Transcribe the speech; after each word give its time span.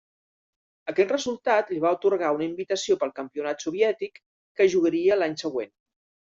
Aquest 0.93 1.11
resultat 1.15 1.69
li 1.73 1.77
va 1.83 1.91
atorgar 1.97 2.31
una 2.37 2.45
invitació 2.47 2.97
pel 3.05 3.13
Campionat 3.19 3.67
soviètic 3.67 4.19
que 4.23 4.67
es 4.69 4.73
jugaria 4.77 5.21
l'any 5.21 5.39
següent. 5.45 5.73